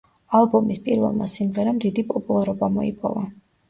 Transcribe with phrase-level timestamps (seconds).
[0.37, 3.33] ალბომის პირველმა სიმღერამ დიდი პოპულარობა მოიპოვა.